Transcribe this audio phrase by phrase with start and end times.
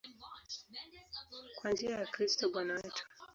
[1.55, 3.03] Kwa njia ya Kristo Bwana wetu.